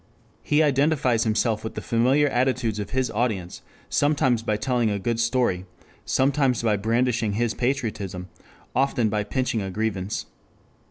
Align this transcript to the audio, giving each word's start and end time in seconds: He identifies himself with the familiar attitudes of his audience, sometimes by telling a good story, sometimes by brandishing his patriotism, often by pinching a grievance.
He 0.41 0.63
identifies 0.63 1.25
himself 1.25 1.63
with 1.63 1.75
the 1.75 1.79
familiar 1.81 2.27
attitudes 2.29 2.79
of 2.79 2.89
his 2.89 3.11
audience, 3.11 3.61
sometimes 3.87 4.41
by 4.41 4.57
telling 4.57 4.89
a 4.89 4.97
good 4.97 5.19
story, 5.19 5.67
sometimes 6.05 6.63
by 6.63 6.75
brandishing 6.75 7.33
his 7.33 7.53
patriotism, 7.53 8.27
often 8.75 9.09
by 9.09 9.23
pinching 9.23 9.61
a 9.61 9.69
grievance. 9.69 10.25